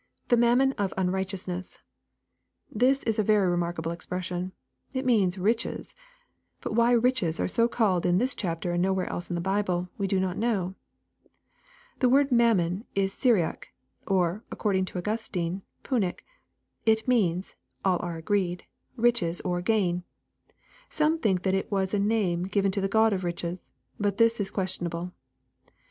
[The 0.29 0.35
mammon 0.37 0.71
of 0.79 0.95
unrighteousness.] 0.97 1.77
This 2.71 3.03
is 3.03 3.19
a 3.19 3.23
very 3.23 3.47
remarkable 3.47 3.91
expression. 3.91 4.51
It 4.93 5.05
means" 5.05 5.37
riches." 5.51 5.93
But 6.59 6.73
why" 6.73 6.89
riches" 7.09 7.39
are 7.39 7.47
so 7.47 7.67
called 7.67 8.03
in 8.03 8.17
tliis 8.17 8.33
chapter 8.35 8.71
and 8.71 8.81
nowhere 8.81 9.05
else 9.05 9.29
in 9.29 9.35
the 9.35 9.41
Bible, 9.41 9.89
we 9.99 10.07
do 10.07 10.19
not 10.19 10.39
know. 10.39 10.73
The 11.99 12.09
word" 12.09 12.31
mammon" 12.31 12.85
is 12.95 13.13
Syriac; 13.13 13.73
or, 14.07 14.43
according 14.49 14.85
to 14.85 14.97
Augustine, 14.97 15.61
Punic. 15.83 16.25
It 16.83 17.07
means, 17.07 17.53
all 17.85 17.99
are 18.01 18.17
agreed, 18.17 18.63
riches 18.95 19.39
or 19.41 19.61
gain. 19.61 20.01
Some 20.89 21.19
think 21.19 21.43
that 21.43 21.53
it 21.53 21.71
was 21.71 21.93
a 21.93 21.99
name 21.99 22.45
given 22.45 22.71
to 22.71 22.81
the 22.81 22.87
god 22.89 23.13
of 23.13 23.23
riches. 23.23 23.69
But 23.99 24.17
this 24.17 24.39
is 24.39 24.49
ques 24.49 24.79
tionable. 24.79 25.11